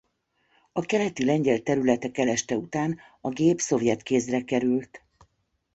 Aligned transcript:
A 0.71 0.81
keleti 0.81 1.25
lengyel 1.25 1.59
területek 1.61 2.17
eleste 2.17 2.55
után 2.57 2.97
a 3.21 3.29
gép 3.29 3.59
szovjet 3.59 4.03
kézre 4.03 4.41
került. 4.43 5.03